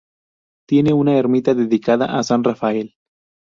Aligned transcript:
Tiene 0.67 0.93
una 0.93 1.15
ermita 1.15 1.53
dedicada 1.53 2.23
San 2.23 2.43
Rafael. 2.43 2.95